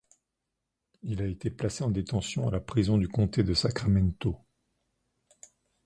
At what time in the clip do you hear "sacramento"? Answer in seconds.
3.53-4.35